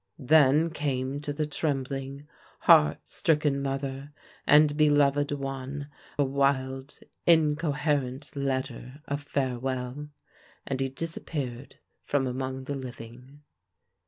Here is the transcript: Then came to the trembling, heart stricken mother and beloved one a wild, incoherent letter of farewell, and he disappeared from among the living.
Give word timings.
Then 0.17 0.71
came 0.71 1.21
to 1.21 1.31
the 1.31 1.45
trembling, 1.45 2.27
heart 2.61 3.01
stricken 3.07 3.61
mother 3.61 4.11
and 4.47 4.75
beloved 4.75 5.31
one 5.31 5.89
a 6.17 6.23
wild, 6.23 6.97
incoherent 7.27 8.35
letter 8.35 9.03
of 9.07 9.21
farewell, 9.21 10.09
and 10.65 10.79
he 10.79 10.89
disappeared 10.89 11.75
from 12.03 12.25
among 12.25 12.63
the 12.63 12.73
living. 12.73 13.43